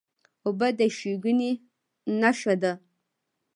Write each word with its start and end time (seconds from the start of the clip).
اوبه 0.45 0.67
د 0.77 0.79
ښېګڼې 0.97 1.51
نښه 2.19 2.55
ده. 2.61 2.73